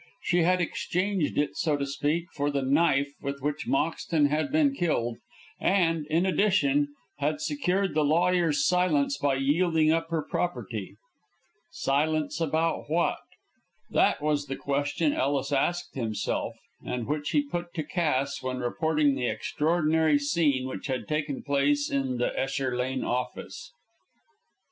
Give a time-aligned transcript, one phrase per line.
[0.23, 4.73] She had exchanged it, so to speak, for the knife with which Moxton had been
[4.73, 5.17] killed,
[5.59, 6.87] and, in addition,
[7.19, 10.95] had secured the lawyer's silence by yielding up her property.
[11.69, 13.19] Silence about what?
[13.91, 19.13] That was the question Ellis asked himself, and which he put to Cass when reporting
[19.13, 23.71] the extraordinary scene which had taken place in the Esher Lane office.